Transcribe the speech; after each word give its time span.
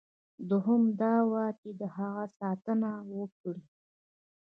دوهم 0.49 0.81
دا 1.01 1.15
وه 1.31 1.45
چې 1.61 1.69
د 1.79 1.81
هغه 1.97 2.25
ساتنه 2.39 2.91
وکړي. 3.17 3.63